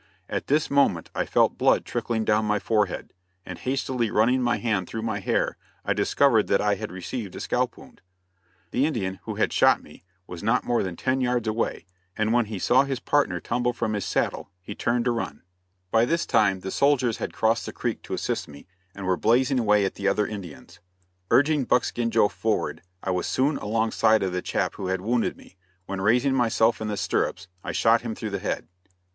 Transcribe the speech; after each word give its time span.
At 0.27 0.47
this 0.47 0.71
moment 0.71 1.11
I 1.13 1.27
felt 1.27 1.59
blood 1.59 1.85
trickling 1.85 2.25
down 2.25 2.43
my 2.45 2.57
forehead, 2.57 3.13
and 3.45 3.59
hastily 3.59 4.09
running 4.09 4.41
my 4.41 4.57
hand 4.57 4.87
through 4.87 5.03
my 5.03 5.19
hair 5.19 5.57
I 5.85 5.93
discovered 5.93 6.47
that 6.47 6.59
I 6.59 6.73
had 6.73 6.91
received 6.91 7.35
a 7.35 7.39
scalp 7.39 7.77
wound. 7.77 8.01
The 8.71 8.87
Indian, 8.87 9.19
who 9.25 9.35
had 9.35 9.53
shot 9.53 9.83
me, 9.83 10.03
was 10.25 10.41
not 10.41 10.63
more 10.65 10.81
than 10.81 10.95
ten 10.95 11.21
yards 11.21 11.47
away, 11.47 11.85
and 12.17 12.33
when 12.33 12.45
he 12.45 12.57
saw 12.57 12.83
his 12.83 12.99
partner 12.99 13.39
tumble 13.39 13.73
from 13.73 13.93
his 13.93 14.03
saddle, 14.03 14.49
he 14.59 14.73
turned 14.73 15.05
to 15.05 15.11
run. 15.11 15.43
By 15.91 16.05
this 16.05 16.25
time 16.25 16.61
the 16.61 16.71
soldiers 16.71 17.17
had 17.17 17.31
crossed 17.31 17.67
the 17.67 17.71
creek 17.71 18.01
to 18.01 18.15
assist 18.15 18.47
me, 18.47 18.65
and 18.95 19.05
were 19.05 19.17
blazing 19.17 19.59
away 19.59 19.85
at 19.85 19.93
the 19.93 20.07
other 20.07 20.25
Indians. 20.25 20.79
Urging 21.29 21.63
Buckskin 21.65 22.09
Joe 22.09 22.27
forward, 22.27 22.81
I 23.03 23.11
was 23.11 23.27
soon 23.27 23.57
alongside 23.57 24.23
of 24.23 24.31
the 24.31 24.41
chap 24.41 24.73
who 24.77 24.87
had 24.87 24.99
wounded 25.01 25.37
me, 25.37 25.57
when 25.85 26.01
raising 26.01 26.33
myself 26.33 26.81
in 26.81 26.87
the 26.87 26.97
stirrups 26.97 27.47
I 27.63 27.71
shot 27.71 28.01
him 28.01 28.15
through 28.15 28.31
the 28.31 28.39
head. 28.39 28.67